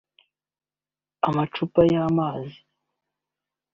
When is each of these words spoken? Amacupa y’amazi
Amacupa 1.27 1.81
y’amazi 1.91 2.57